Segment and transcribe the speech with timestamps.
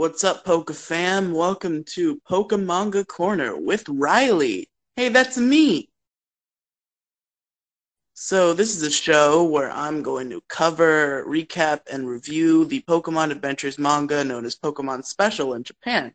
[0.00, 1.34] What's up, Poke fam?
[1.34, 4.66] Welcome to Pokemanga Corner with Riley.
[4.96, 5.90] Hey, that's me.
[8.14, 13.30] So, this is a show where I'm going to cover, recap, and review the Pokemon
[13.30, 16.14] Adventures manga known as Pokemon Special in Japan.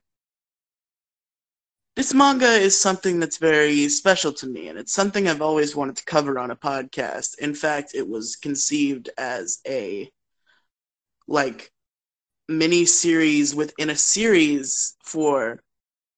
[1.95, 5.98] This manga is something that's very special to me, and it's something I've always wanted
[5.98, 7.38] to cover on a podcast.
[7.38, 10.09] In fact, it was conceived as a
[11.27, 11.71] like
[12.48, 15.62] mini series within a series for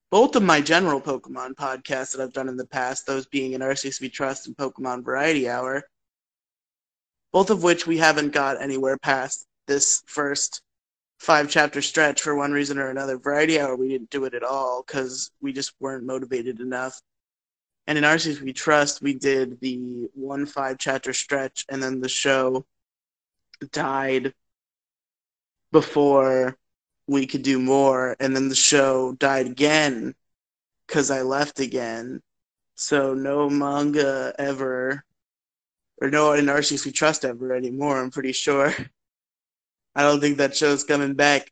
[0.09, 3.75] both of my general Pokemon podcasts that I've done in the past, those being an
[4.01, 5.83] We Trust and Pokemon Variety Hour,
[7.33, 10.61] both of which we haven't got anywhere past this first
[11.19, 13.17] five chapter stretch for one reason or another.
[13.17, 17.01] Variety Hour, we didn't do it at all because we just weren't motivated enough.
[17.85, 18.03] And in
[18.43, 22.65] We Trust, we did the one five chapter stretch, and then the show
[23.71, 24.33] died
[25.71, 26.57] before
[27.07, 30.15] we could do more, and then the show died again
[30.87, 32.21] because I left again.
[32.75, 35.03] So no manga ever,
[36.01, 38.01] or no in Arceus We Trust ever anymore.
[38.01, 38.73] I'm pretty sure.
[39.95, 41.51] I don't think that show's coming back.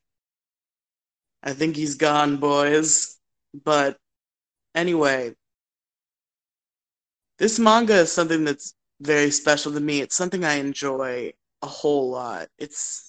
[1.44, 3.18] I think he's gone, boys.
[3.64, 3.98] But
[4.76, 5.36] anyway,
[7.38, 10.02] this manga is something that's very special to me.
[10.02, 12.48] It's something I enjoy a whole lot.
[12.58, 13.05] It's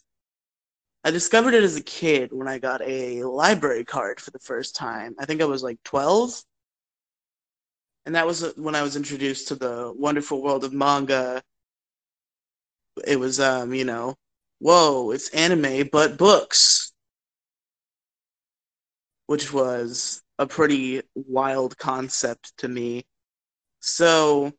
[1.07, 4.75] I discovered it as a kid when I got a library card for the first
[4.75, 5.15] time.
[5.21, 6.43] I think I was like 12.
[8.05, 11.45] And that was when I was introduced to the wonderful world of manga.
[13.07, 14.17] It was, um, you know,
[14.59, 16.93] whoa, it's anime, but books.
[19.27, 23.05] Which was a pretty wild concept to me.
[23.79, 24.53] So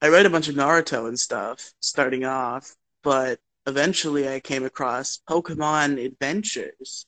[0.00, 5.20] I read a bunch of Naruto and stuff starting off, but eventually I came across
[5.28, 7.06] Pokemon Adventures,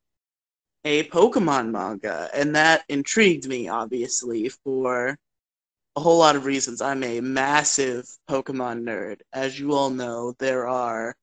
[0.85, 5.19] a Pokemon manga, and that intrigued me, obviously, for
[5.97, 6.81] a whole lot of reasons.
[6.81, 9.21] I'm a massive Pokemon nerd.
[9.33, 11.17] As you all know, there are,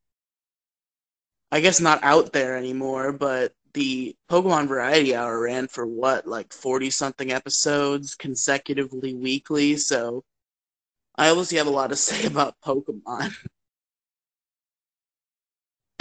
[1.51, 6.53] I guess not out there anymore, but the Pokemon Variety Hour ran for what, like
[6.53, 10.23] 40 something episodes consecutively weekly, so
[11.15, 13.33] I obviously have a lot to say about Pokemon.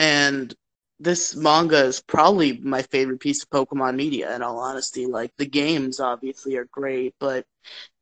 [0.00, 0.54] And
[1.00, 4.34] this manga is probably my favorite piece of Pokemon media.
[4.34, 7.46] In all honesty, like the games obviously are great, but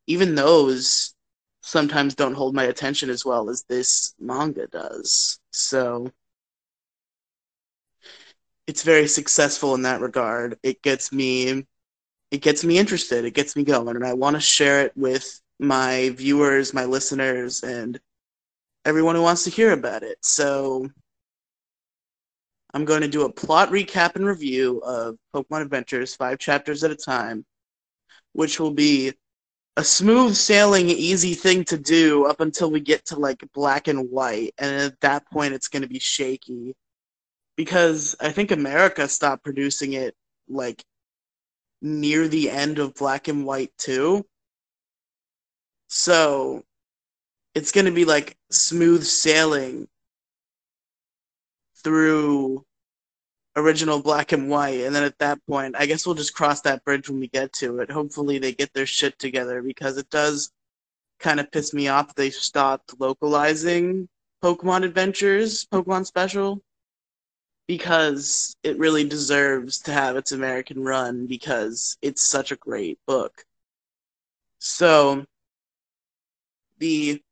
[0.06, 1.14] even those
[1.62, 5.40] sometimes don't hold my attention as well as this manga does.
[5.52, 6.10] So
[8.68, 10.58] it's very successful in that regard.
[10.62, 11.66] It gets me
[12.30, 15.40] it gets me interested, it gets me going, and I want to share it with
[15.60, 18.00] my viewers, my listeners, and
[18.84, 20.18] everyone who wants to hear about it.
[20.22, 20.88] So
[22.74, 26.90] I'm going to do a plot recap and review of Pokemon Adventures, five chapters at
[26.90, 27.44] a time,
[28.32, 29.12] which will be
[29.76, 34.10] a smooth sailing, easy thing to do up until we get to like black and
[34.10, 34.52] white.
[34.58, 36.74] And at that point, it's going to be shaky
[37.56, 40.14] because I think America stopped producing it
[40.48, 40.84] like
[41.80, 44.26] near the end of black and white too.
[45.88, 46.64] So
[47.54, 49.88] it's going to be like smooth sailing
[51.82, 52.64] through
[53.56, 56.84] original black and white and then at that point i guess we'll just cross that
[56.84, 57.90] bridge when we get to it.
[57.90, 60.50] Hopefully they get their shit together because it does
[61.18, 64.08] kind of piss me off they stopped localizing
[64.42, 66.62] pokemon adventures pokemon special
[67.66, 73.44] because it really deserves to have its american run because it's such a great book.
[74.58, 75.24] So
[76.78, 77.22] the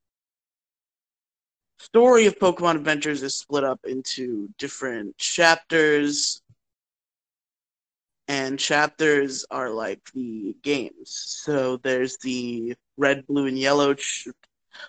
[1.87, 6.43] story of Pokemon Adventures is split up into different chapters,
[8.27, 11.11] and chapters are like the games.
[11.44, 13.94] So there's the red, blue, and yellow.
[13.94, 14.27] Ch-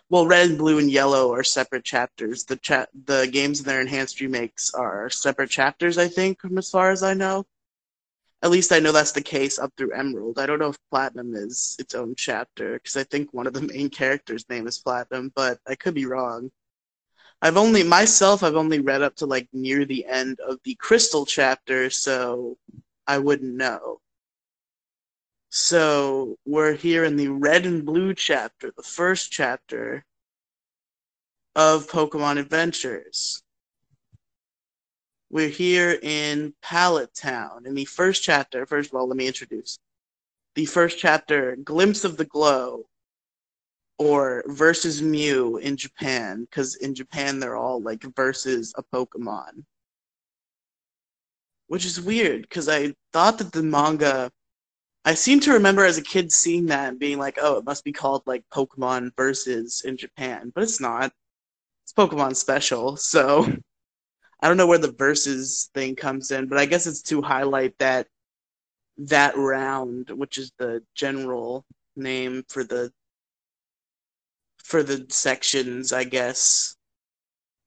[0.09, 2.45] well, red, blue, and yellow are separate chapters.
[2.45, 6.71] The cha- the games in their enhanced remakes are separate chapters, I think, from as
[6.71, 7.45] far as I know.
[8.41, 10.39] At least I know that's the case up through Emerald.
[10.39, 13.61] I don't know if Platinum is its own chapter because I think one of the
[13.61, 16.51] main characters' name is Platinum, but I could be wrong.
[17.41, 21.25] I've only myself I've only read up to like near the end of the crystal
[21.25, 22.57] chapter, so
[23.05, 23.99] I wouldn't know.
[25.49, 30.03] So we're here in the red and blue chapter, the first chapter
[31.55, 33.43] of Pokemon Adventures.
[35.29, 37.65] We're here in Pallet Town.
[37.65, 39.79] In the first chapter, first of all, let me introduce.
[40.55, 42.85] The first chapter, Glimpse of the Glow,
[43.97, 49.63] or versus Mew in Japan, because in Japan they're all like versus a Pokemon.
[51.67, 54.31] which is weird because I thought that the manga.
[55.05, 57.83] I seem to remember as a kid seeing that and being like, "Oh, it must
[57.83, 61.13] be called like Pokemon Versus in Japan," but it's not.
[61.85, 63.45] It's Pokemon Special, so
[64.41, 67.77] I don't know where the versus thing comes in, but I guess it's to highlight
[67.79, 68.07] that
[68.99, 71.65] that round, which is the general
[71.95, 72.91] name for the
[74.67, 76.75] for the sections, I guess.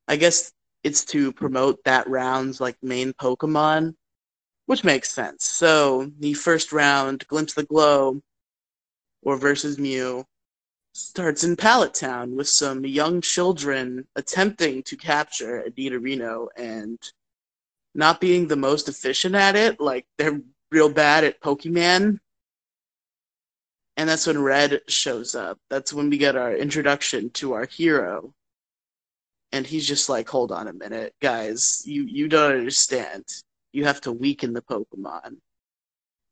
[0.06, 0.52] I guess
[0.85, 3.94] it's to promote that round's like main Pokemon,
[4.67, 5.47] which makes sense.
[5.47, 8.20] So the first round, Glimpse the Glow,
[9.23, 10.26] or versus Mew,
[10.93, 16.99] starts in Pallet Town with some young children attempting to capture a Nidorino and
[17.94, 19.81] not being the most efficient at it.
[19.81, 22.19] Like they're real bad at Pokemon.
[23.96, 25.58] And that's when Red shows up.
[25.69, 28.32] That's when we get our introduction to our hero.
[29.52, 33.25] And he's just like, hold on a minute, guys, you, you don't understand.
[33.72, 35.38] You have to weaken the Pokemon.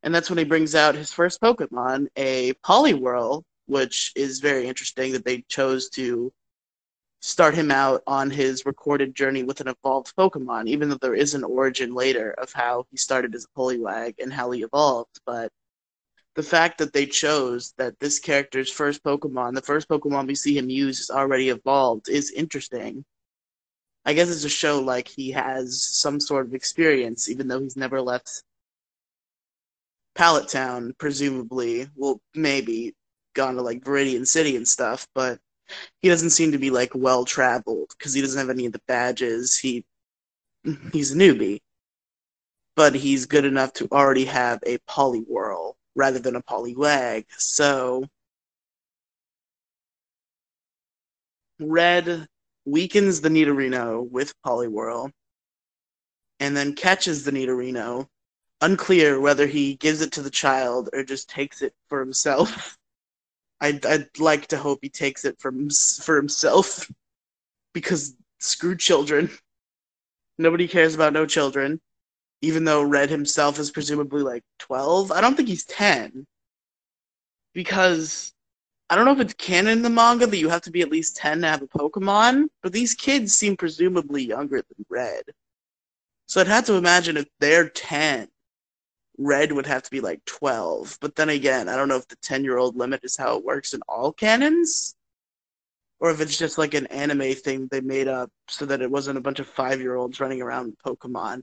[0.02, 5.12] And that's when he brings out his first Pokemon, a Poliwhirl, which is very interesting
[5.12, 6.32] that they chose to
[7.20, 11.34] start him out on his recorded journey with an evolved Pokemon, even though there is
[11.34, 15.20] an origin later of how he started as a Poliwag and how he evolved.
[15.26, 15.50] But
[16.34, 20.56] the fact that they chose that this character's first Pokemon, the first Pokemon we see
[20.56, 23.04] him use, is already evolved is interesting.
[24.04, 27.76] I guess it's to show like he has some sort of experience, even though he's
[27.76, 28.42] never left
[30.14, 31.88] Pallet Town, presumably.
[31.94, 32.94] Well, maybe
[33.34, 35.38] gone to like Viridian City and stuff, but
[36.02, 38.82] he doesn't seem to be like well traveled because he doesn't have any of the
[38.88, 39.58] badges.
[39.58, 39.84] He
[40.92, 41.60] he's a newbie,
[42.76, 47.26] but he's good enough to already have a Poliwhirl rather than a Poliwag.
[47.36, 48.04] So
[51.60, 52.28] Red
[52.64, 55.10] weakens the Nidorino with Poliwhirl
[56.38, 58.06] and then catches the Nidorino.
[58.60, 62.76] Unclear whether he gives it to the child or just takes it for himself.
[63.60, 65.68] I'd I'd like to hope he takes it from
[66.02, 66.88] for himself
[67.74, 69.30] because screw children.
[70.38, 71.80] Nobody cares about no children.
[72.40, 75.12] Even though Red himself is presumably like 12.
[75.12, 76.26] I don't think he's 10.
[77.52, 78.32] Because
[78.90, 80.90] I don't know if it's canon in the manga that you have to be at
[80.90, 85.24] least 10 to have a Pokemon, but these kids seem presumably younger than Red.
[86.26, 88.28] So I'd have to imagine if they're 10,
[89.18, 90.98] Red would have to be like 12.
[91.00, 93.44] But then again, I don't know if the 10 year old limit is how it
[93.44, 94.94] works in all canons,
[96.00, 99.18] or if it's just like an anime thing they made up so that it wasn't
[99.18, 101.42] a bunch of five year olds running around Pokemon.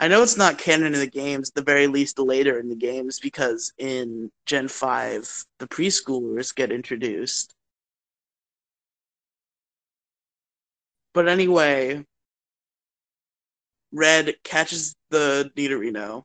[0.00, 3.20] I know it's not canon in the games, the very least later in the games,
[3.20, 7.54] because in Gen 5, the preschoolers get introduced.
[11.12, 12.04] But anyway,
[13.92, 16.24] Red catches the Nidorino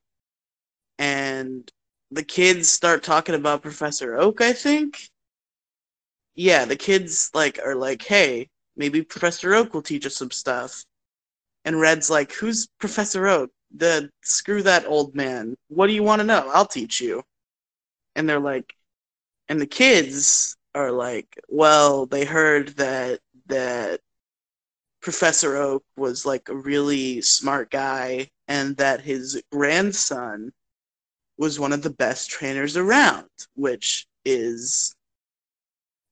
[1.00, 1.71] and
[2.12, 5.10] the kids start talking about Professor Oak, I think.
[6.35, 10.85] Yeah, the kids like are like, "Hey, maybe Professor Oak will teach us some stuff."
[11.66, 13.52] And Red's like, "Who's Professor Oak?
[13.75, 15.55] The screw that old man.
[15.67, 16.49] What do you want to know?
[16.53, 17.23] I'll teach you."
[18.15, 18.75] And they're like
[19.49, 24.01] and the kids are like, "Well, they heard that that
[25.01, 30.51] Professor Oak was like a really smart guy and that his grandson
[31.37, 34.95] was one of the best trainers around, which is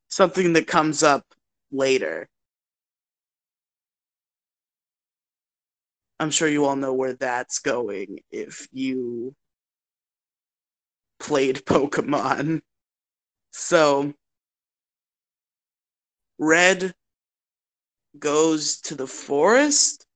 [0.10, 1.26] something that comes up
[1.72, 2.30] later.
[6.24, 9.36] I'm sure you all know where that's going if you
[11.20, 12.62] played Pokemon.
[13.52, 14.14] So,
[16.40, 16.96] Red
[18.18, 20.08] goes to the forest.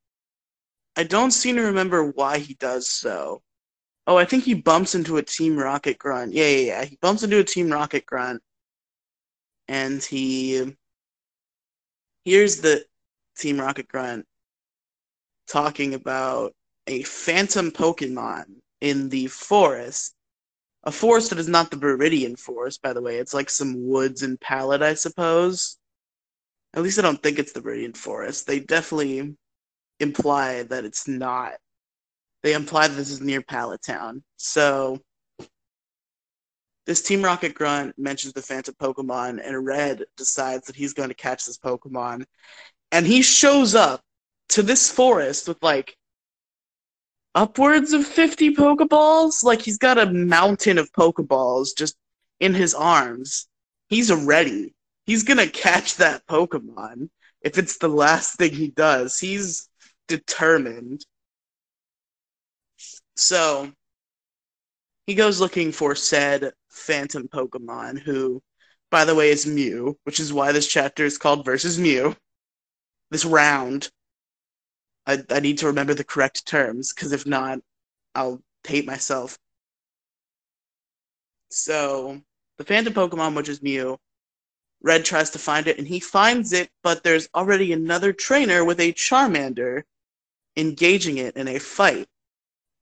[0.95, 3.41] I don't seem to remember why he does so.
[4.07, 6.31] Oh, I think he bumps into a Team Rocket grunt.
[6.31, 6.85] Yeah, yeah, yeah.
[6.85, 8.41] He bumps into a Team Rocket grunt,
[9.67, 10.73] and he
[12.23, 12.85] hears the
[13.37, 14.25] Team Rocket grunt
[15.47, 16.53] talking about
[16.87, 18.45] a phantom Pokemon
[18.81, 20.13] in the forest.
[20.83, 23.17] A forest that is not the Viridian Forest, by the way.
[23.17, 25.77] It's like some woods and Pallet, I suppose.
[26.73, 28.47] At least I don't think it's the Viridian Forest.
[28.47, 29.35] They definitely
[29.99, 31.53] imply that it's not
[32.43, 34.23] they imply that this is near Pallet Town.
[34.37, 35.01] So
[36.85, 41.15] this Team Rocket Grunt mentions the Phantom Pokemon, and Red decides that he's going to
[41.15, 42.25] catch this Pokemon.
[42.91, 44.01] And he shows up
[44.49, 45.97] to this forest with like
[47.35, 49.43] upwards of 50 Pokeballs.
[49.43, 51.95] Like he's got a mountain of Pokeballs just
[52.39, 53.47] in his arms.
[53.89, 54.73] He's ready.
[55.05, 57.09] He's going to catch that Pokemon
[57.41, 59.19] if it's the last thing he does.
[59.19, 59.69] He's
[60.07, 61.05] determined.
[63.15, 63.71] So
[65.05, 68.41] he goes looking for said phantom Pokemon, who,
[68.91, 72.15] by the way, is Mew, which is why this chapter is called Versus Mew.
[73.09, 73.89] This round.
[75.07, 77.59] I, I need to remember the correct terms, because if not,
[78.13, 79.39] I'll hate myself.
[81.49, 82.21] So,
[82.57, 83.97] the phantom Pokemon, which is Mew,
[84.83, 88.79] Red tries to find it, and he finds it, but there's already another trainer with
[88.79, 89.83] a Charmander
[90.55, 92.07] engaging it in a fight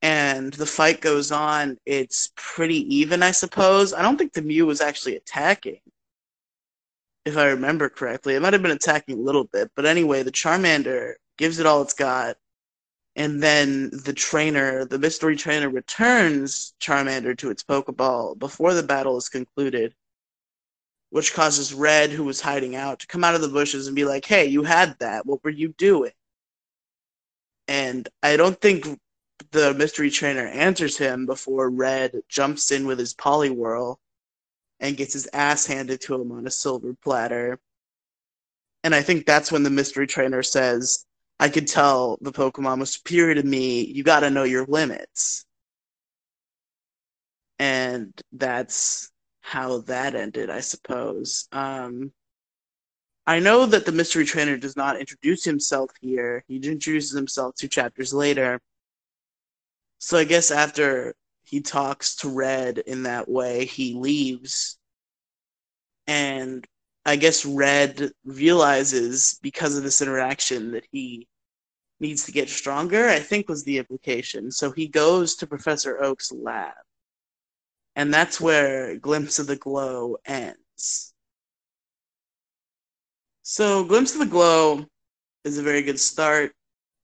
[0.01, 1.77] and the fight goes on.
[1.86, 3.94] It's pretty even, I suppose.
[3.94, 5.79] I don't think the Mew was actually attacking,
[7.25, 8.36] if I remember correctly.
[8.36, 11.82] It might have been attacking a little bit, but anyway, the Charmander gives it all
[11.82, 12.38] it's got,
[13.15, 19.18] and then the trainer, the mystery trainer, returns Charmander to its Pokeball before the battle
[19.18, 19.96] is concluded,
[21.12, 24.06] which causes Red, who was hiding out, to come out of the bushes and be
[24.06, 25.25] like, "Hey, you had that.
[25.25, 26.12] What were you doing?"
[27.68, 29.00] And I don't think
[29.51, 33.98] the mystery trainer answers him before Red jumps in with his Poliwhirl
[34.80, 37.60] and gets his ass handed to him on a silver platter.
[38.84, 41.06] And I think that's when the mystery trainer says,
[41.39, 43.86] I could tell the Pokemon was superior to me.
[43.86, 45.46] You got to know your limits.
[47.60, 49.12] And that's
[49.42, 51.48] how that ended, I suppose.
[51.51, 52.12] Um,
[53.27, 56.44] I know that the mystery trainer does not introduce himself here.
[56.48, 58.60] He introduces himself two chapters later.
[60.00, 64.77] So I guess after he talks to Red in that way, he leaves.
[66.08, 66.65] And
[67.06, 71.28] I guess Red realizes because of this interaction that he
[72.00, 74.52] needs to get stronger, I think was the implication.
[74.52, 76.74] So he goes to Professor Oak's lab.
[77.96, 81.14] And that's where Glimpse of the Glow ends.
[83.44, 84.86] So, Glimpse of the Glow
[85.44, 86.52] is a very good start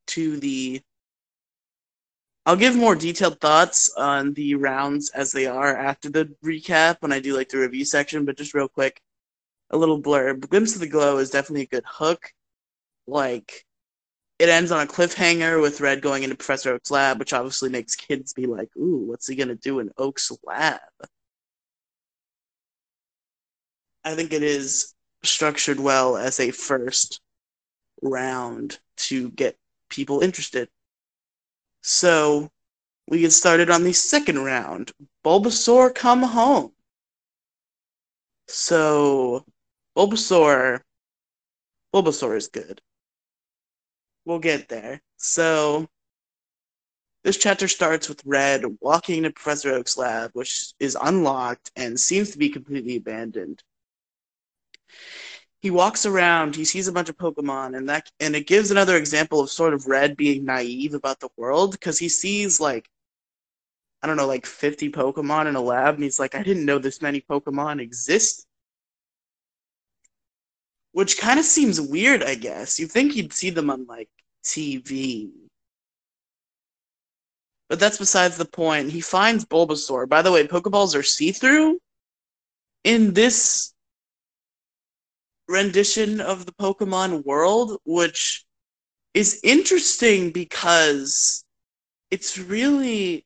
[0.07, 0.81] to the
[2.45, 7.13] I'll give more detailed thoughts on the rounds as they are after the recap when
[7.13, 8.99] I do like the review section, but just real quick,
[9.71, 10.47] a little blurb.
[10.49, 12.31] Glimpse of the Glow is definitely a good hook.
[13.07, 13.65] Like,
[14.37, 17.95] it ends on a cliffhanger with Red going into Professor Oak's lab, which obviously makes
[17.95, 20.79] kids be like, ooh, what's he gonna do in Oak's lab?
[24.03, 27.21] I think it is structured well as a first
[28.01, 29.57] round to get
[29.89, 30.69] people interested.
[31.81, 32.49] So
[33.07, 34.91] we get started on the second round.
[35.23, 36.73] Bulbasaur come home.
[38.47, 39.45] So
[39.97, 40.81] Bulbasaur
[41.93, 42.81] Bulbasaur is good.
[44.25, 45.01] We'll get there.
[45.17, 45.87] So
[47.23, 52.31] this chapter starts with Red walking into Professor Oak's lab, which is unlocked and seems
[52.31, 53.63] to be completely abandoned
[55.61, 58.97] he walks around, he sees a bunch of Pokemon, and that and it gives another
[58.97, 62.89] example of sort of Red being naive about the world because he sees like
[64.01, 66.79] I don't know, like 50 Pokemon in a lab, and he's like, I didn't know
[66.79, 68.47] this many Pokemon exist.
[70.93, 72.79] Which kind of seems weird, I guess.
[72.79, 74.09] You think you'd see them on like
[74.43, 75.31] TV.
[77.69, 78.91] But that's besides the point.
[78.91, 80.09] He finds Bulbasaur.
[80.09, 81.79] By the way, Pokeballs are see through.
[82.83, 83.73] In this
[85.47, 88.43] rendition of the Pokemon world, which
[89.13, 91.45] is interesting because
[92.09, 93.25] it's really.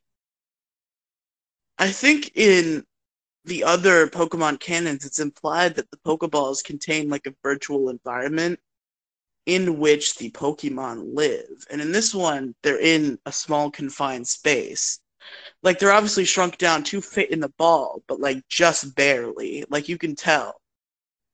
[1.78, 2.86] I think in
[3.46, 8.60] the other Pokemon canons, it's implied that the Pokeballs contain like a virtual environment
[9.46, 11.66] in which the Pokemon live.
[11.70, 15.00] And in this one, they're in a small confined space.
[15.62, 19.64] Like they're obviously shrunk down to fit in the ball, but like just barely.
[19.70, 20.60] Like you can tell.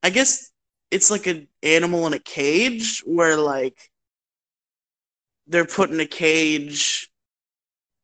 [0.03, 0.51] I guess
[0.91, 3.89] it's like an animal in a cage where like
[5.47, 7.09] they're put in a cage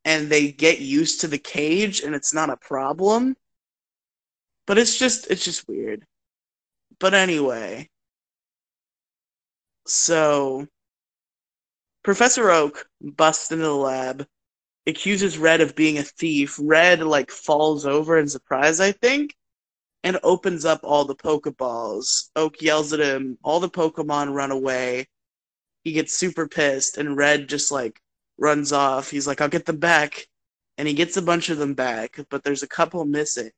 [0.06, 3.36] and they get used to the cage and it's not a problem
[4.68, 6.04] but it's just it's just weird
[7.00, 7.88] but anyway
[9.86, 10.66] so
[12.04, 14.26] professor oak busts into the lab
[14.86, 19.34] accuses red of being a thief red like falls over in surprise i think
[20.04, 22.30] and opens up all the Pokeballs.
[22.36, 25.06] Oak yells at him, all the Pokemon run away.
[25.84, 28.00] He gets super pissed, and Red just like
[28.38, 29.10] runs off.
[29.10, 30.26] He's like, I'll get them back.
[30.76, 33.50] And he gets a bunch of them back, but there's a couple missing.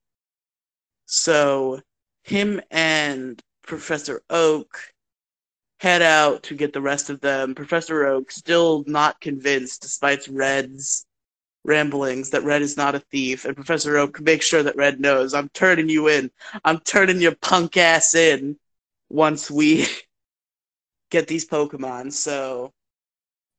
[1.12, 1.80] So
[2.22, 4.78] him and Professor Oak
[5.80, 7.56] head out to get the rest of them.
[7.56, 11.06] Professor Oak still not convinced, despite Red's
[11.64, 15.34] ramblings that Red is not a thief, and Professor Oak makes sure that Red knows
[15.34, 16.30] I'm turning you in.
[16.64, 18.56] I'm turning your punk ass in
[19.08, 19.86] once we
[21.10, 22.12] get these Pokemon.
[22.12, 22.72] So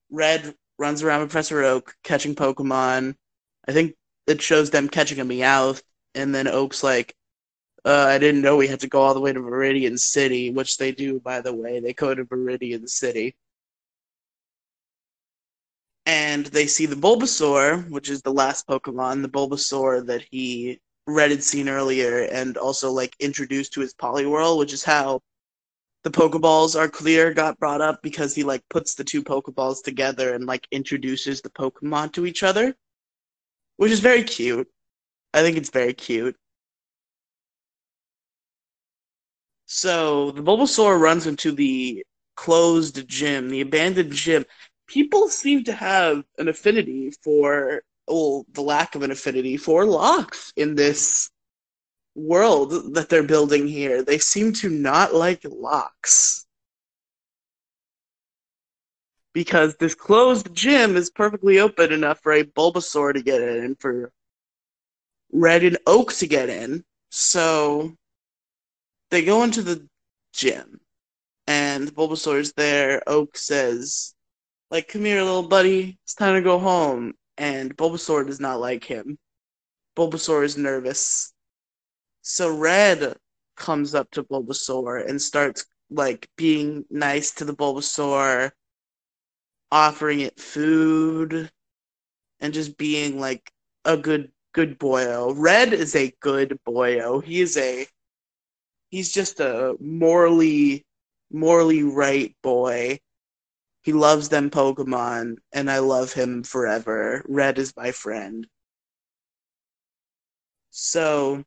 [0.10, 3.16] Red runs around with Professor Oak catching Pokemon.
[3.68, 5.84] I think it shows them catching a Meowth,
[6.16, 7.14] and then Oak's like,
[7.84, 10.78] uh, I didn't know we had to go all the way to Viridian City, which
[10.78, 11.80] they do, by the way.
[11.80, 13.36] They go to Viridian City.
[16.06, 21.32] And they see the Bulbasaur, which is the last Pokemon, the Bulbasaur that he Red
[21.32, 25.22] had seen earlier, and also like introduced to his Poliwhirl, which is how
[26.04, 30.34] the Pokeballs are clear got brought up because he like puts the two Pokeballs together
[30.34, 32.76] and like introduces the Pokemon to each other,
[33.78, 34.68] which is very cute.
[35.34, 36.36] I think it's very cute.
[39.74, 42.04] So the Bulbasaur runs into the
[42.36, 44.46] closed gym, the abandoned gym.
[44.86, 50.52] People seem to have an affinity for, well, the lack of an affinity for locks
[50.58, 51.30] in this
[52.16, 54.04] world that they're building here.
[54.04, 56.46] They seem to not like locks.
[59.32, 64.12] Because this closed gym is perfectly open enough for a Bulbasaur to get in for
[65.32, 66.84] Red and Oak to get in.
[67.10, 67.96] So
[69.12, 69.88] they go into the
[70.34, 70.80] gym
[71.46, 73.04] and Bulbasaur's there.
[73.08, 74.16] Oak says,
[74.72, 75.98] like, come here, little buddy.
[76.04, 77.14] It's time to go home.
[77.38, 79.18] And Bulbasaur does not like him.
[79.98, 81.34] Bulbasaur is nervous.
[82.22, 83.16] So Red
[83.58, 88.52] comes up to Bulbasaur and starts like being nice to the Bulbasaur,
[89.72, 91.52] offering it food,
[92.40, 93.52] and just being like
[93.84, 95.34] a good good boyo.
[95.36, 97.24] Red is a good boyo.
[97.24, 97.86] He is a
[98.92, 100.86] he's just a morally
[101.32, 103.00] morally right boy.
[103.84, 107.26] He loves them Pokemon, and I love him forever.
[107.28, 108.46] Red is my friend.
[110.70, 111.44] So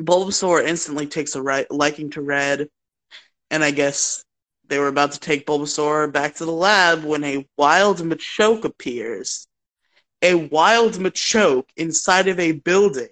[0.00, 2.68] Bulbasaur instantly takes a right liking to Red,
[3.50, 4.24] and I guess
[4.68, 9.46] they were about to take Bulbasaur back to the lab when a wild Machoke appears.
[10.22, 13.08] A wild Machoke inside of a building.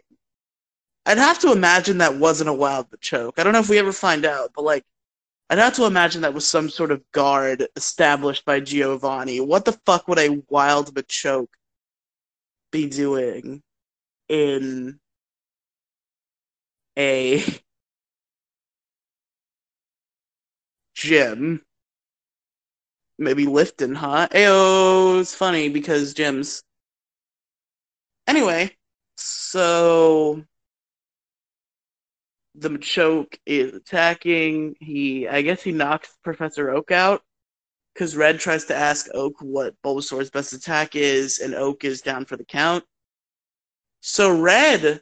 [1.06, 3.38] I'd have to imagine that wasn't a wild Machoke.
[3.38, 4.84] I don't know if we ever find out, but like,
[5.48, 9.40] I'd have to imagine that was some sort of guard established by Giovanni.
[9.40, 11.48] What the fuck would a wild Machoke
[12.70, 13.62] be doing
[14.28, 15.00] in
[16.98, 17.42] a
[20.94, 21.64] gym.
[23.18, 24.28] Maybe lifting, huh?
[24.30, 26.62] Ayo, it's funny because gyms.
[28.26, 28.76] Anyway,
[29.16, 30.44] so
[32.60, 34.76] the Machoke is attacking.
[34.80, 37.22] He, I guess, he knocks Professor Oak out
[37.94, 42.24] because Red tries to ask Oak what Bulbasaur's best attack is, and Oak is down
[42.24, 42.84] for the count.
[44.00, 45.00] So Red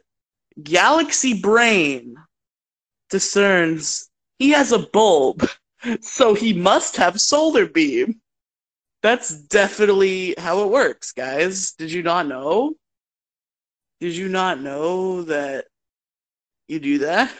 [0.63, 2.15] Galaxy Brain
[3.09, 5.47] discerns he has a bulb,
[6.01, 8.21] so he must have solar beam.
[9.01, 11.73] That's definitely how it works, guys.
[11.73, 12.73] Did you not know?
[13.99, 15.65] Did you not know that
[16.67, 17.31] you do that?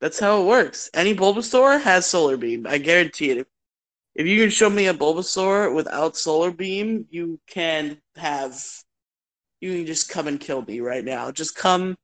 [0.00, 0.90] That's how it works.
[0.94, 2.66] Any Bulbasaur has solar beam.
[2.66, 3.48] I guarantee it.
[4.14, 8.62] If, you can show me a Bulbasaur without solar beam, you can have
[9.60, 11.30] you can just come and kill me right now.
[11.30, 11.96] Just come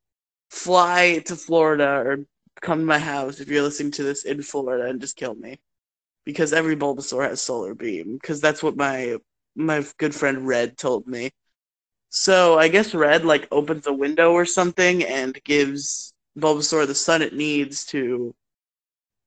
[0.50, 2.18] fly to Florida or
[2.60, 5.58] come to my house if you're listening to this in Florida and just kill me.
[6.24, 8.14] Because every Bulbasaur has solar beam.
[8.14, 9.18] Because that's what my
[9.54, 11.30] my good friend Red told me.
[12.10, 17.22] So I guess Red like opens a window or something and gives Bulbasaur the sun
[17.22, 18.34] it needs to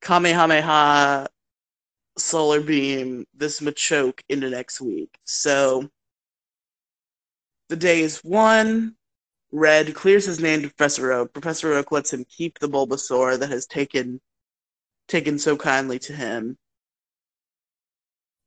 [0.02, 1.28] Kamehameha
[2.18, 5.18] solar beam this Machoke into next week.
[5.26, 5.90] So
[7.70, 8.96] the day is won.
[9.52, 11.34] Red clears his name to Professor Oak.
[11.34, 14.20] Professor Oak lets him keep the Bulbasaur that has taken
[15.08, 16.58] taken so kindly to him.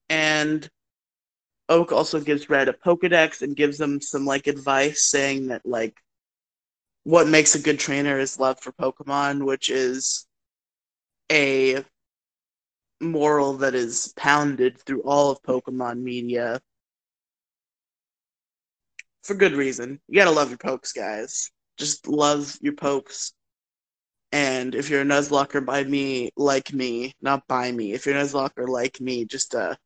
[0.08, 0.68] And
[1.68, 5.94] Oak also gives Red a Pokedex and gives him some like advice saying that like
[7.08, 10.26] what makes a good trainer is love for Pokemon, which is
[11.32, 11.82] a
[13.00, 16.60] moral that is pounded through all of Pokemon media
[19.22, 19.98] for good reason.
[20.06, 21.50] You gotta love your pokes, guys.
[21.78, 23.32] Just love your pokes.
[24.30, 28.22] And if you're a Nuzlocker by me, like me, not by me, if you're a
[28.22, 29.76] Nuzlocker like me, just uh,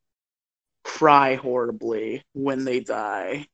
[0.82, 3.46] cry horribly when they die.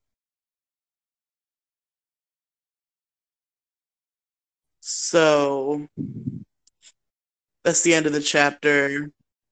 [4.90, 5.86] So
[7.62, 9.10] that's the end of the chapter.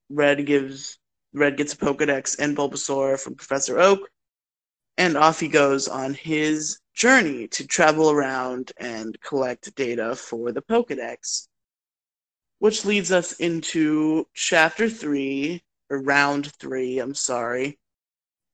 [0.09, 0.99] Red gives
[1.35, 4.09] Red gets a Pokedex and Bulbasaur from Professor Oak
[4.97, 10.63] and off he goes on his journey to travel around and collect data for the
[10.63, 11.49] Pokedex.
[12.59, 17.79] Which leads us into chapter three, or round three, I'm sorry.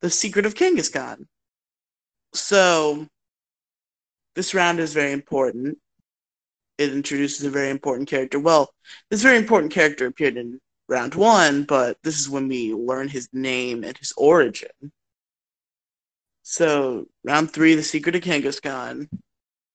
[0.01, 1.27] The Secret of Kangaskhan.
[2.35, 3.07] So,
[4.35, 5.79] this round is very important.
[6.79, 8.39] It introduces a very important character.
[8.41, 8.73] Well,
[9.11, 13.29] this very important character appeared in round one, but this is when we learn his
[13.33, 14.93] name and his origin.
[16.43, 19.09] So, round three, The Secret of Kangaskhan,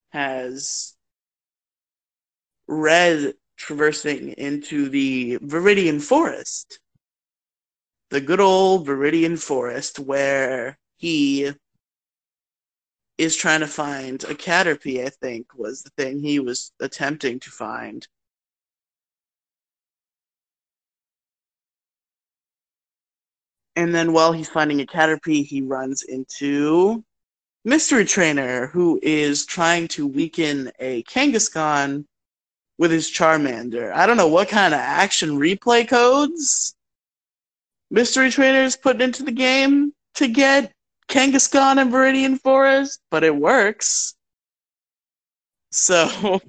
[0.09, 0.95] has
[2.67, 6.79] Red traversing into the Viridian Forest.
[8.09, 11.51] The good old Viridian Forest, where he
[13.17, 17.49] is trying to find a Caterpie, I think, was the thing he was attempting to
[17.49, 18.07] find.
[23.75, 27.03] And then while he's finding a Caterpie, he runs into
[27.63, 32.05] Mystery Trainer, who is trying to weaken a Kangaskhan
[32.79, 33.91] with his Charmander.
[33.93, 36.75] I don't know what kind of action replay codes
[37.89, 40.73] Mystery Trainer is putting into the game to get
[41.07, 44.15] Kangaskhan and Viridian Forest, but it works.
[45.71, 46.41] So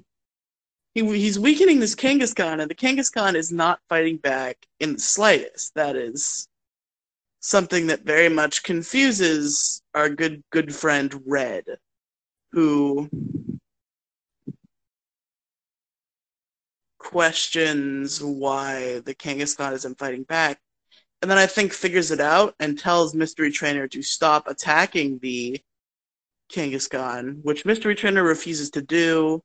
[0.93, 5.73] he, he's weakening this Kangaskhan, and the Kangaskhan is not fighting back in the slightest.
[5.75, 6.47] That is
[7.39, 11.63] something that very much confuses our good good friend Red,
[12.51, 13.09] who
[16.97, 20.59] questions why the Kangaskhan isn't fighting back
[21.21, 25.61] and then I think figures it out and tells Mystery Trainer to stop attacking the
[26.51, 29.41] Kangaskhan, which Mystery Trainer refuses to do.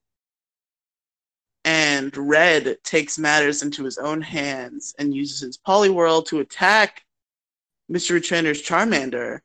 [1.64, 7.02] And Red takes matters into his own hands and uses his Poliwhirl to attack
[7.88, 9.40] Mystery Trainer's Charmander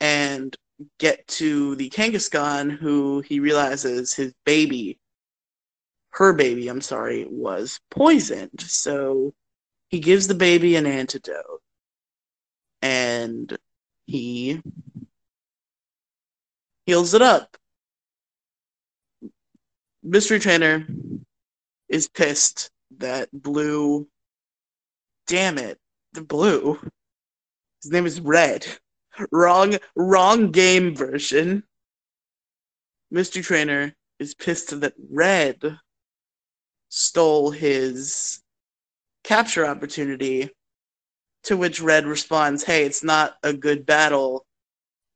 [0.00, 0.54] and
[0.98, 4.98] get to the Kangaskhan, who he realizes his baby,
[6.10, 8.60] her baby, I'm sorry, was poisoned.
[8.60, 9.32] So
[9.92, 11.60] he gives the baby an antidote
[12.80, 13.56] and
[14.06, 14.60] he
[16.86, 17.56] heals it up.
[20.02, 20.86] Mystery Trainer
[21.88, 24.08] is pissed that Blue.
[25.28, 25.78] Damn it,
[26.14, 26.78] the Blue.
[27.82, 28.66] His name is Red.
[29.30, 31.64] Wrong, wrong game version.
[33.10, 35.78] Mystery Trainer is pissed that Red
[36.88, 38.41] stole his
[39.24, 40.50] capture opportunity.
[41.44, 44.46] To which Red responds, Hey, it's not a good battle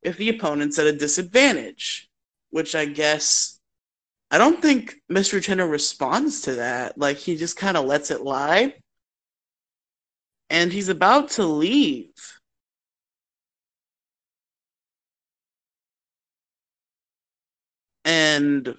[0.02, 2.08] if the opponent's at a disadvantage.
[2.50, 3.60] Which I guess
[4.30, 5.42] I don't think Mr.
[5.42, 6.98] Trainer responds to that.
[6.98, 8.74] Like he just kind of lets it lie.
[10.50, 12.12] And he's about to leave.
[18.04, 18.76] And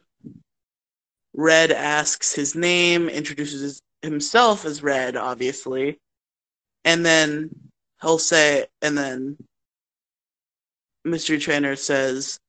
[1.34, 6.00] Red asks his name, introduces himself is Red, obviously,
[6.86, 7.50] and then
[8.02, 9.38] he'll say, and then
[11.04, 12.40] Mystery Trainer says,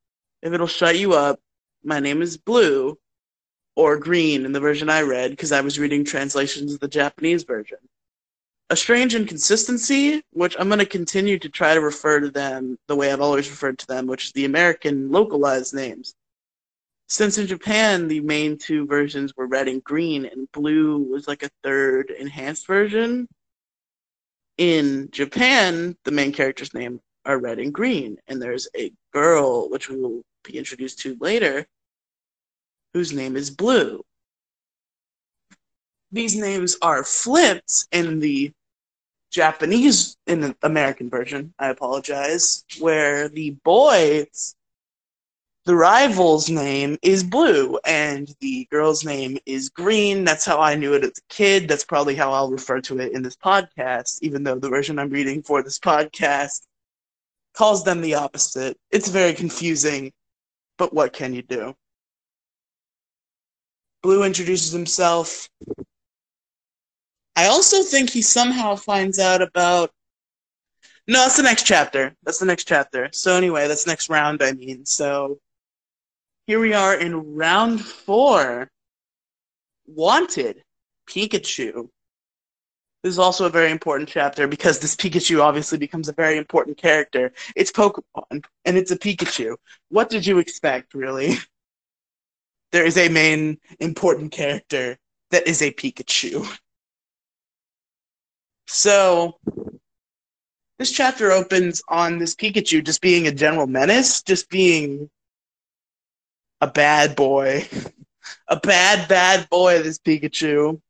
[0.42, 1.40] if it'll shut you up,
[1.82, 2.98] my name is Blue,
[3.76, 7.44] or Green in the version I read, because I was reading translations of the Japanese
[7.44, 7.78] version.
[8.70, 12.96] A strange inconsistency, which I'm going to continue to try to refer to them the
[12.96, 16.14] way I've always referred to them, which is the American localized names.
[17.10, 21.42] Since in Japan, the main two versions were red and green, and blue was like
[21.42, 23.26] a third enhanced version.
[24.58, 29.88] In Japan, the main characters' name are red and green, and there's a girl, which
[29.88, 31.66] we will be introduced to later,
[32.92, 34.04] whose name is Blue.
[36.12, 38.52] These names are flipped in the
[39.30, 44.54] Japanese, in the American version, I apologize, where the boys
[45.68, 50.24] the rival's name is Blue and the girl's name is Green.
[50.24, 51.68] That's how I knew it as a kid.
[51.68, 55.10] That's probably how I'll refer to it in this podcast, even though the version I'm
[55.10, 56.62] reading for this podcast
[57.52, 58.78] calls them the opposite.
[58.90, 60.10] It's very confusing,
[60.78, 61.74] but what can you do?
[64.02, 65.50] Blue introduces himself.
[67.36, 69.90] I also think he somehow finds out about.
[71.06, 72.16] No, that's the next chapter.
[72.22, 73.10] That's the next chapter.
[73.12, 74.86] So, anyway, that's next round, I mean.
[74.86, 75.38] So,
[76.48, 78.70] here we are in round four.
[79.86, 80.64] Wanted
[81.06, 81.90] Pikachu.
[83.02, 86.78] This is also a very important chapter because this Pikachu obviously becomes a very important
[86.78, 87.32] character.
[87.54, 89.56] It's Pokemon, and it's a Pikachu.
[89.90, 91.36] What did you expect, really?
[92.70, 94.98] There is a main important character
[95.30, 96.46] that is a Pikachu.
[98.66, 99.38] So,
[100.78, 105.08] this chapter opens on this Pikachu just being a general menace, just being
[106.60, 107.66] a bad boy.
[108.48, 110.80] a bad, bad boy, this Pikachu.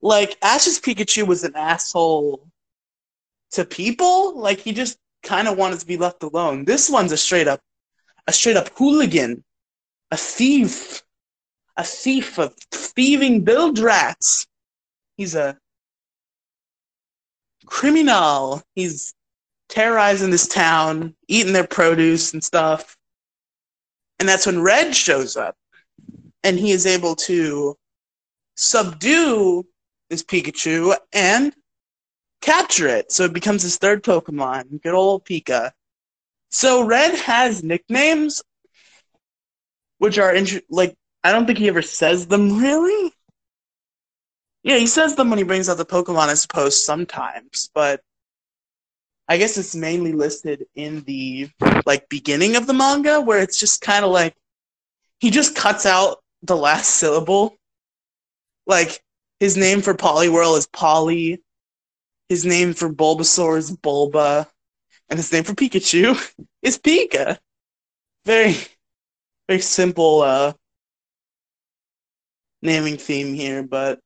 [0.00, 2.46] Like, Ash's Pikachu was an asshole
[3.52, 4.38] to people.
[4.38, 6.64] Like, he just kind of wanted to be left alone.
[6.64, 7.60] This one's a straight up,
[8.26, 9.42] a straight up hooligan
[10.10, 11.02] a thief,
[11.76, 14.46] a thief of thieving build rats.
[15.16, 15.58] He's a
[17.66, 18.62] criminal.
[18.74, 19.14] He's
[19.68, 22.96] terrorizing this town, eating their produce and stuff.
[24.18, 25.56] And that's when Red shows up.
[26.42, 27.76] And he is able to
[28.56, 29.66] subdue
[30.08, 31.54] this Pikachu and
[32.40, 33.12] capture it.
[33.12, 34.82] So it becomes his third Pokemon.
[34.82, 35.72] Good old Pika.
[36.50, 38.42] So Red has nicknames,
[39.98, 43.12] which are int- like I don't think he ever says them really.
[44.62, 48.00] Yeah, he says them when he brings out the Pokemon, I suppose, sometimes, but
[49.28, 51.50] I guess it's mainly listed in the
[51.84, 54.34] like beginning of the manga where it's just kind of like
[55.18, 57.56] he just cuts out the last syllable.
[58.66, 59.02] Like
[59.40, 61.42] his name for Poliwhirl is Polly,
[62.28, 64.48] his name for Bulbasaur is Bulba,
[65.08, 66.16] and his name for Pikachu
[66.62, 67.38] is Pika.
[68.24, 68.56] Very
[69.48, 70.52] very simple uh
[72.62, 74.00] naming theme here, but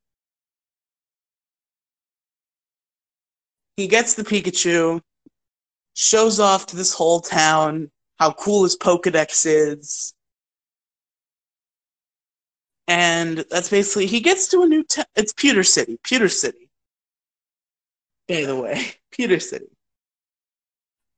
[3.76, 5.00] he gets the Pikachu,
[6.00, 10.14] shows off to this whole town how cool his Pokedex is.
[12.88, 15.04] And that's basically he gets to a new town.
[15.14, 15.98] It's Pewter City.
[16.02, 16.70] Pewter City.
[18.28, 19.68] By the way, Pewter City.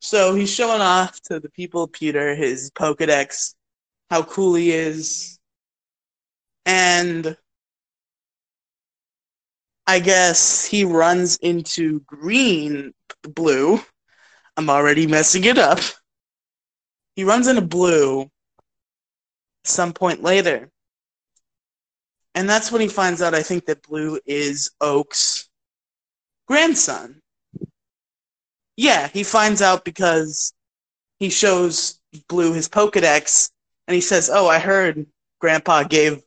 [0.00, 3.54] So he's showing off to the people of Pewter his Pokedex,
[4.10, 5.38] how cool he is.
[6.66, 7.36] And
[9.86, 12.92] I guess he runs into green,
[13.22, 13.80] blue.
[14.56, 15.80] I'm already messing it up.
[17.16, 18.30] He runs into blue
[19.64, 20.70] some point later.
[22.34, 25.50] And that's when he finds out, I think, that Blue is Oak's
[26.48, 27.20] grandson.
[28.76, 30.54] Yeah, he finds out because
[31.18, 33.50] he shows Blue his Pokedex
[33.86, 35.06] and he says, Oh, I heard
[35.40, 36.22] Grandpa gave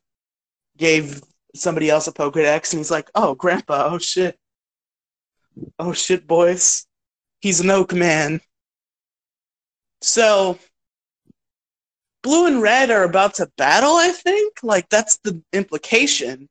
[0.78, 1.22] gave
[1.56, 3.90] somebody else a Pokedex, and he's like, "Oh, Grandpa!
[3.92, 4.38] Oh shit!
[5.80, 6.85] Oh shit, boys!
[7.46, 8.42] He's an Oak man."
[10.02, 10.58] So,
[12.24, 13.98] Blue and Red are about to battle.
[13.98, 16.50] I think, like that's the implication.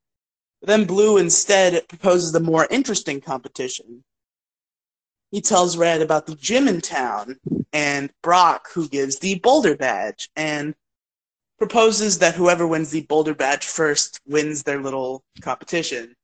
[0.62, 4.04] Then Blue instead proposes the more interesting competition.
[5.33, 7.40] He tells Red about the gym in town
[7.72, 10.76] and Brock, who gives the Boulder Badge, and
[11.59, 16.14] proposes that whoever wins the Boulder Badge first wins their little competition.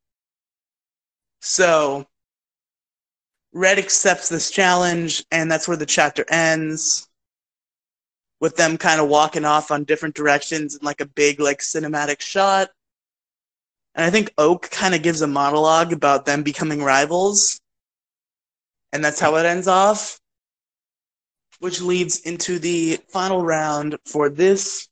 [1.41, 2.07] So,
[3.53, 7.09] Red accepts this challenge, and that's where the chapter ends.
[8.41, 12.21] With them kind of walking off on different directions in like a big like cinematic
[12.21, 12.71] shot.
[13.95, 17.61] And I think Oak kind of gives a monologue about them becoming rivals.
[18.93, 20.21] And that's how it ends off.
[21.59, 24.89] Which leads into the final round for this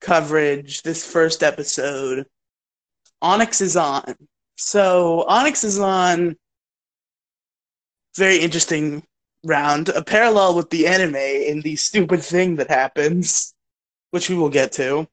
[0.00, 2.26] coverage, this first episode,
[3.22, 4.14] Onix is on.
[4.56, 6.36] So Onix is on.
[8.16, 9.02] Very interesting
[9.44, 13.54] round, a parallel with the anime in the stupid thing that happens,
[14.10, 15.06] which we will get to.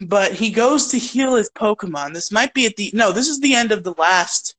[0.00, 2.14] But he goes to heal his Pokemon.
[2.14, 4.56] This might be at the no, this is the end of the last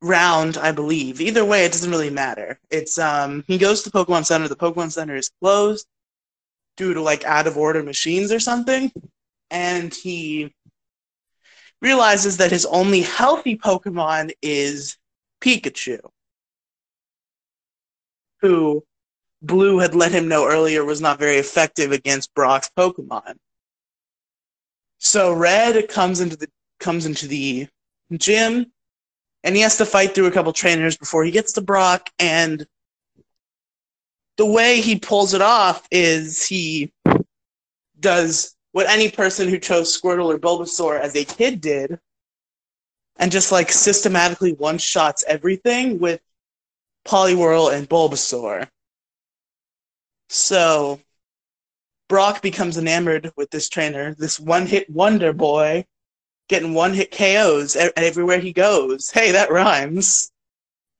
[0.00, 1.20] round, I believe.
[1.20, 2.58] Either way, it doesn't really matter.
[2.70, 4.48] It's um he goes to Pokemon Center.
[4.48, 5.86] The Pokemon Center is closed
[6.76, 8.92] due to like out of order machines or something,
[9.50, 10.54] and he
[11.80, 14.96] realizes that his only healthy Pokemon is
[15.40, 16.00] Pikachu,
[18.40, 18.84] who
[19.42, 23.36] Blue had let him know earlier was not very effective against Brock's Pokemon.
[24.98, 26.48] So Red comes into the
[26.80, 27.68] comes into the
[28.16, 28.66] gym
[29.44, 32.10] and he has to fight through a couple trainers before he gets to Brock.
[32.18, 32.66] And
[34.36, 36.92] the way he pulls it off is he
[37.98, 41.98] does what any person who chose Squirtle or Bulbasaur as a kid did,
[43.16, 46.20] and just like systematically one shots everything with
[47.04, 48.68] Poliwhirl and Bulbasaur.
[50.28, 51.00] So
[52.08, 55.84] Brock becomes enamored with this trainer, this one hit wonder boy,
[56.48, 59.10] getting one hit KOs everywhere he goes.
[59.10, 60.30] Hey, that rhymes.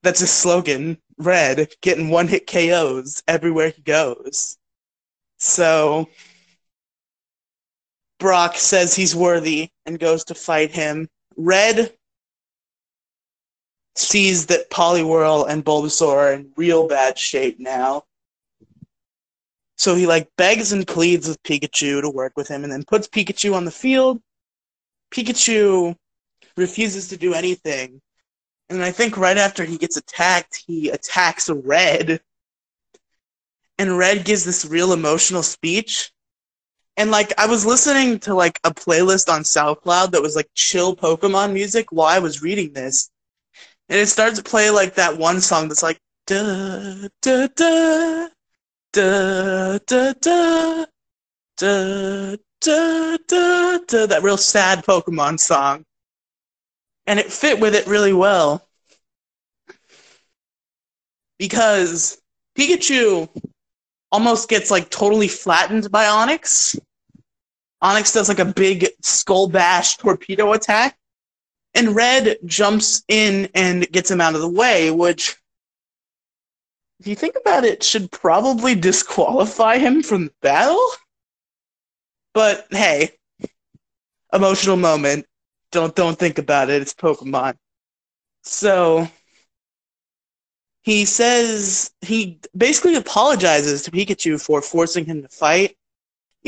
[0.02, 0.98] That's his slogan.
[1.16, 4.58] Red, getting one hit KOs everywhere he goes.
[5.36, 6.08] So
[8.18, 11.08] Brock says he's worthy and goes to fight him.
[11.36, 11.94] Red
[13.94, 18.04] sees that Poliwhirl and Bulbasaur are in real bad shape now.
[19.76, 23.08] So he like begs and pleads with Pikachu to work with him and then puts
[23.08, 24.20] Pikachu on the field
[25.10, 25.96] Pikachu
[26.56, 28.00] refuses to do anything.
[28.68, 32.20] And I think right after he gets attacked, he attacks Red.
[33.78, 36.12] and Red gives this real emotional speech.
[36.98, 40.96] And like I was listening to like a playlist on SoundCloud that was like chill
[40.96, 43.08] Pokemon music while I was reading this.
[43.88, 48.28] And it starts to play like that one song that's like da da da
[48.92, 50.74] da da da
[51.56, 55.84] da da da da that real sad Pokemon song.
[57.06, 58.66] And it fit with it really well.
[61.38, 62.20] Because
[62.58, 63.28] Pikachu
[64.10, 66.76] almost gets like totally flattened by Onix.
[67.82, 70.96] Onix does like a big skull bash torpedo attack.
[71.74, 75.36] And Red jumps in and gets him out of the way, which,
[76.98, 80.84] if you think about it, should probably disqualify him from the battle.
[82.34, 83.10] But hey,
[84.32, 85.26] emotional moment.
[85.70, 86.82] Don't don't think about it.
[86.82, 87.54] It's Pokemon.
[88.42, 89.08] So
[90.82, 95.76] he says he basically apologizes to Pikachu for forcing him to fight,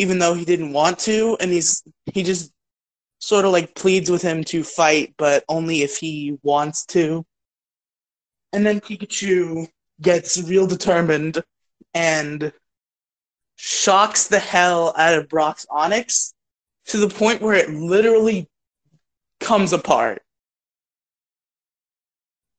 [0.01, 2.53] even though he didn't want to, and he's he just
[3.19, 7.25] sort of like pleads with him to fight, but only if he wants to.
[8.53, 9.69] And then Pikachu
[10.01, 11.43] gets real determined
[11.95, 12.53] and
[13.57, 16.33] shocks the hell out of Brock's Onix
[16.87, 18.49] to the point where it literally
[19.41, 20.23] comes apart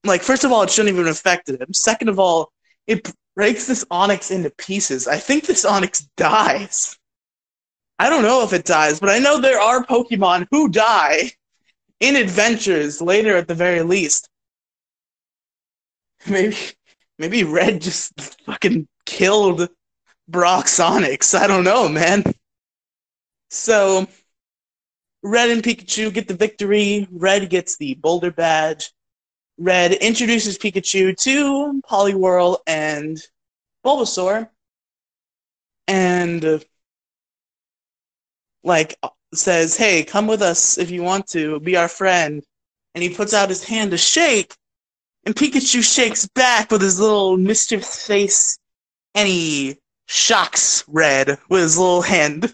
[0.04, 1.73] like first of all, it shouldn't even have affected him.
[1.73, 2.51] Second of all,
[2.88, 5.08] it breaks this Onix into pieces.
[5.08, 6.97] I think this Onix dies.
[8.01, 11.33] I don't know if it dies, but I know there are Pokemon who die
[11.99, 14.27] in adventures later at the very least.
[16.27, 16.57] Maybe
[17.19, 19.69] maybe Red just fucking killed
[20.27, 21.37] Brock Onix.
[21.39, 22.23] I don't know, man.
[23.51, 24.07] So
[25.21, 27.07] Red and Pikachu get the victory.
[27.11, 28.91] Red gets the Boulder Badge.
[29.59, 33.21] Red introduces Pikachu to Poliwhirl and
[33.85, 34.49] Bulbasaur,
[35.87, 36.65] and
[38.63, 41.60] like uh, says, "Hey, come with us if you want to.
[41.60, 42.43] Be our friend."
[42.93, 44.54] And he puts out his hand to shake,
[45.26, 48.58] and Pikachu shakes back with his little mischief face,
[49.15, 52.54] and he shocks Red with his little hand.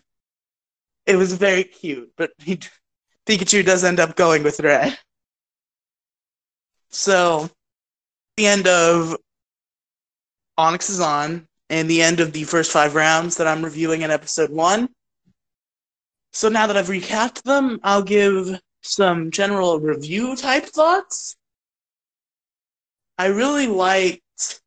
[1.05, 2.59] It was very cute, but he,
[3.25, 4.97] Pikachu does end up going with Red.
[6.89, 7.49] So,
[8.35, 9.17] the end of
[10.57, 14.11] Onix is on, and the end of the first five rounds that I'm reviewing in
[14.11, 14.89] episode one.
[16.37, 21.35] So now that I've recapped them, I'll give some general review type thoughts.
[23.17, 24.61] I really liked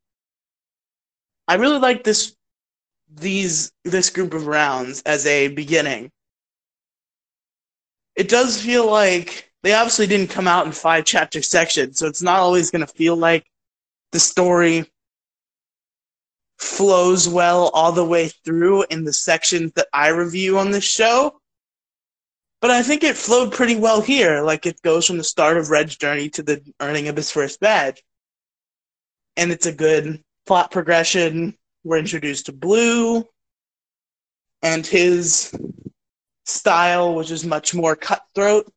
[1.46, 2.35] I really liked this
[3.14, 6.11] these this group of rounds as a beginning.
[8.16, 12.20] It does feel like they obviously didn't come out in five chapter sections, so it's
[12.20, 13.46] not always going to feel like
[14.11, 14.90] the story
[16.59, 21.39] flows well all the way through in the sections that I review on this show.
[22.61, 24.42] But I think it flowed pretty well here.
[24.42, 27.61] Like it goes from the start of Red's journey to the earning of his first
[27.61, 28.03] badge.
[29.37, 31.57] And it's a good plot progression.
[31.85, 33.25] We're introduced to Blue
[34.62, 35.55] and his
[36.44, 38.70] style, which is much more cutthroat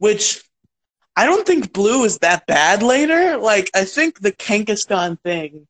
[0.00, 0.42] which
[1.14, 3.36] I don't think blue is that bad later.
[3.36, 5.68] Like, I think the Kangaskhan thing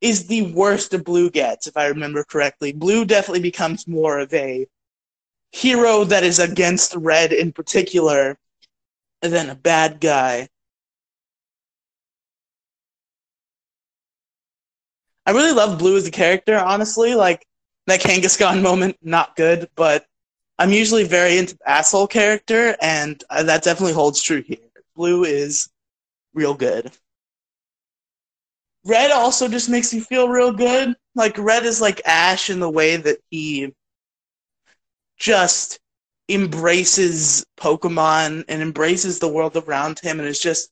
[0.00, 2.72] is the worst a blue gets, if I remember correctly.
[2.72, 4.66] Blue definitely becomes more of a
[5.52, 8.38] hero that is against red in particular
[9.22, 10.48] than a bad guy.
[15.24, 17.14] I really love Blue as a character, honestly.
[17.14, 17.46] Like,
[17.86, 20.06] that Kangaskhan moment, not good, but
[20.58, 24.58] I'm usually very into the asshole character, and uh, that definitely holds true here.
[24.94, 25.68] Blue is
[26.34, 26.90] real good.
[28.84, 30.94] Red also just makes me feel real good.
[31.14, 33.74] Like Red is like Ash in the way that he
[35.16, 35.80] just
[36.28, 40.70] embraces Pokemon and embraces the world around him and is just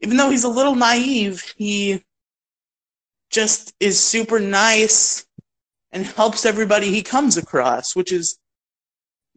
[0.00, 2.02] even though he's a little naive, he
[3.30, 5.26] just is super nice
[5.92, 8.38] and helps everybody he comes across, which is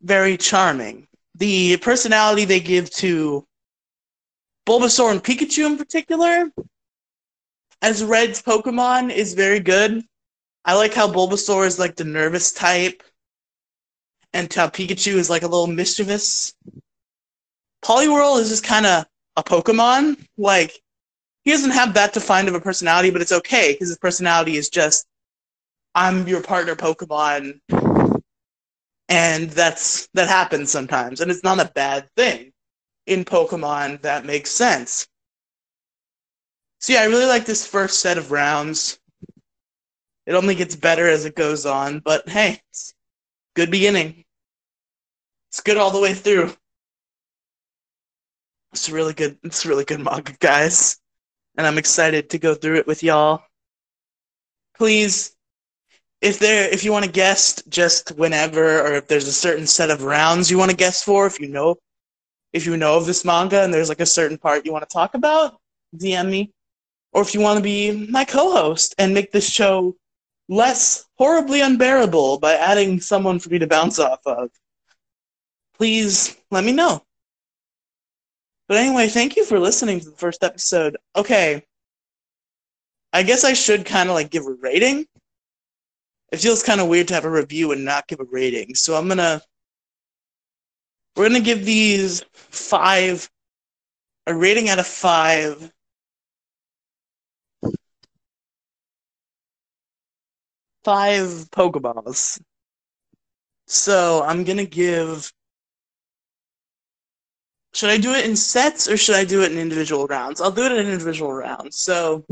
[0.02, 1.08] very charming.
[1.36, 3.46] The personality they give to
[4.68, 6.52] Bulbasaur and Pikachu in particular,
[7.82, 10.04] as Red's Pokemon, is very good.
[10.66, 13.02] I like how Bulbasaur is like the nervous type,
[14.34, 16.54] and how Pikachu is like a little mischievous.
[17.84, 19.06] Poliwhirl is just kind of
[19.36, 20.18] a Pokemon.
[20.38, 20.80] Like,
[21.44, 24.70] he doesn't have that defined of a personality, but it's okay because his personality is
[24.70, 25.08] just,
[25.96, 27.60] I'm your partner Pokemon
[29.08, 32.52] and that's that happens sometimes and it's not a bad thing
[33.08, 35.08] in pokemon that makes sense
[36.78, 39.00] so yeah i really like this first set of rounds
[40.30, 42.94] It only gets better as it goes on, but hey, it's
[43.60, 44.24] good beginning.
[45.50, 46.54] It's good all the way through.
[48.72, 49.38] It's really good.
[49.44, 50.98] It's really good manga, guys,
[51.58, 53.44] and I'm excited to go through it with y'all.
[54.78, 55.36] Please,
[56.22, 59.92] if there, if you want to guest just whenever, or if there's a certain set
[59.92, 61.76] of rounds you want to guest for, if you know,
[62.54, 64.94] if you know of this manga and there's like a certain part you want to
[64.94, 65.60] talk about,
[65.98, 66.54] DM me.
[67.12, 69.98] Or if you want to be my co-host and make this show
[70.50, 74.50] less horribly unbearable by adding someone for me to bounce off of,
[75.78, 77.06] please let me know.
[78.68, 80.98] But anyway, thank you for listening to the first episode.
[81.16, 81.64] Okay.
[83.14, 85.06] I guess I should kind of like give a rating.
[86.32, 88.76] It feels kind of weird to have a review and not give a rating.
[88.76, 89.42] So I'm going to
[91.16, 93.30] we're going to give these 5
[94.28, 95.72] a rating out of 5
[100.84, 102.42] five Pokeballs.
[103.68, 105.32] So I'm gonna give
[107.74, 110.42] should I do it in sets or should I do it in individual rounds?
[110.42, 111.78] I'll do it in individual rounds.
[111.78, 112.26] So,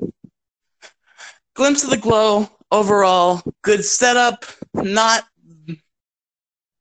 [1.53, 4.45] Glimpse of the Glow, overall, good setup.
[4.73, 5.25] Not.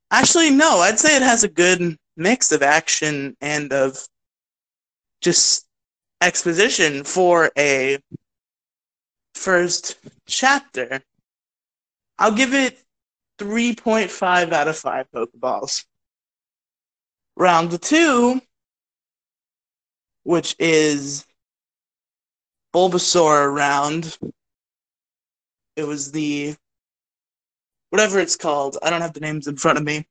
[0.09, 3.97] Actually, no, I'd say it has a good mix of action and of
[5.21, 5.67] just
[6.21, 7.99] exposition for a
[9.35, 11.01] first chapter.
[12.19, 12.81] I'll give it
[13.39, 15.85] 3.5 out of 5 Pokeballs.
[17.35, 18.41] Round two,
[20.23, 21.25] which is
[22.73, 24.17] Bulbasaur round.
[25.75, 26.55] It was the
[27.91, 28.77] whatever it's called.
[28.81, 30.07] I don't have the names in front of me.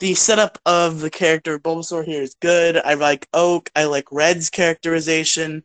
[0.00, 2.76] The setup of the character Bulbasaur here is good.
[2.76, 3.70] I like Oak.
[3.76, 5.64] I like Red's characterization.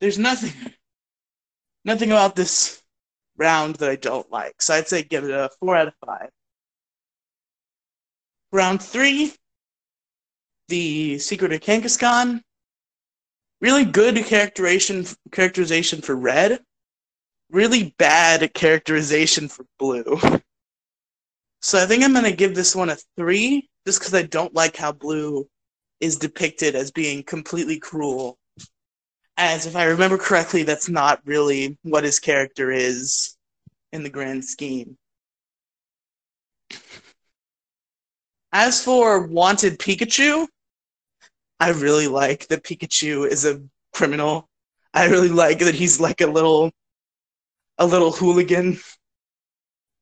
[0.00, 0.52] There's nothing,
[1.84, 2.81] nothing about this
[3.36, 4.60] round that I don't like.
[4.60, 6.30] So I'd say give it a four out of five.
[8.52, 9.32] Round three,
[10.68, 12.42] the Secret of Kangaskhan.
[13.60, 16.60] Really good characterization characterization for red.
[17.50, 20.20] Really bad characterization for blue.
[21.60, 24.76] So I think I'm gonna give this one a three, just because I don't like
[24.76, 25.48] how blue
[26.00, 28.36] is depicted as being completely cruel.
[29.44, 33.36] As if I remember correctly, that's not really what his character is
[33.92, 34.96] in the grand scheme.
[38.52, 40.46] As for Wanted Pikachu,
[41.58, 43.60] I really like that Pikachu is a
[43.92, 44.48] criminal.
[44.94, 46.70] I really like that he's like a little
[47.78, 48.78] a little hooligan.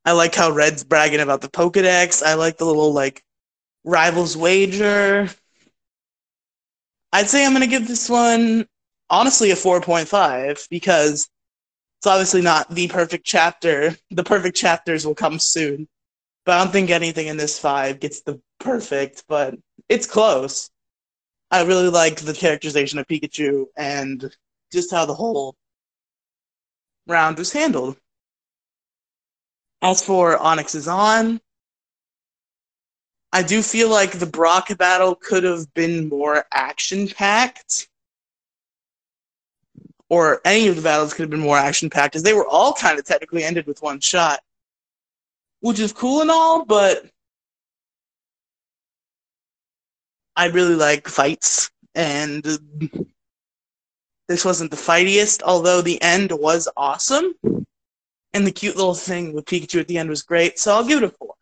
[0.05, 2.23] I like how Red's bragging about the Pokedex.
[2.23, 3.25] I like the little like
[3.85, 5.31] rivals wager.
[7.11, 8.67] I'd say I'm gonna give this one
[9.11, 11.29] honestly a 4.5 because
[11.99, 13.95] it's obviously not the perfect chapter.
[14.11, 15.87] The perfect chapters will come soon.
[16.47, 19.55] But I don't think anything in this five gets the perfect, but
[19.89, 20.71] it's close.
[21.51, 24.35] I really like the characterization of Pikachu and
[24.73, 25.57] just how the whole
[27.07, 27.99] round was handled.
[29.83, 31.41] As for Onix is on,
[33.33, 37.90] I do feel like the Brock battle could have been more action packed.
[40.11, 42.75] Or any of the battles could have been more action packed, as they were all
[42.75, 44.41] kind of technically ended with one shot
[45.61, 47.07] which is cool and all, but
[50.37, 52.43] I really like fights, and
[54.29, 57.35] this wasn't the fightiest, although the end was awesome,
[58.33, 61.03] and the cute little thing with Pikachu at the end was great, so I'll give
[61.03, 61.35] it a four.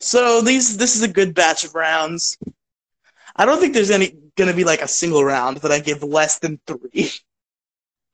[0.00, 2.38] So these this is a good batch of rounds.
[3.36, 6.38] I don't think there's any gonna be like a single round that I give less
[6.38, 7.10] than three.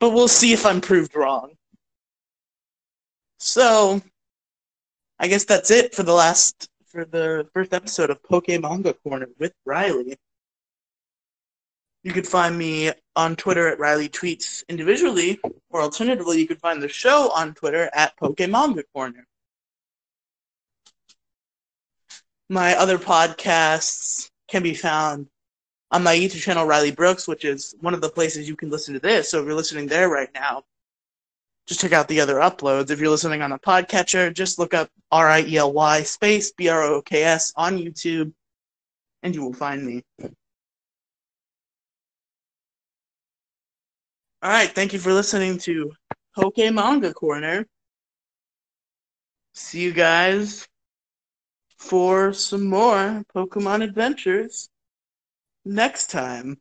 [0.01, 1.53] but we'll see if I'm proved wrong.
[3.39, 4.03] So
[5.19, 9.53] I guess that's it for the last for the first episode of Pokemanga Corner with
[9.65, 10.17] Riley.
[12.03, 15.41] You could find me on Twitter at Riley Tweets individually,
[15.71, 19.27] or alternatively, you could find the show on Twitter at Pokemanga Corner.
[22.49, 25.29] My other podcasts can be found
[25.91, 28.95] on my YouTube channel, Riley Brooks, which is one of the places you can listen
[28.95, 29.31] to this.
[29.31, 30.65] So if you're listening there right now,
[31.67, 32.91] just check out the other uploads.
[32.91, 36.53] If you're listening on a podcatcher, just look up R I E L Y space
[36.53, 38.33] B R O K S on YouTube,
[39.23, 40.03] and you will find me.
[44.43, 45.93] All right, thank you for listening to
[46.39, 47.67] Pokemanga Corner.
[49.53, 50.67] See you guys
[51.77, 54.69] for some more Pokemon adventures
[55.65, 56.59] next time.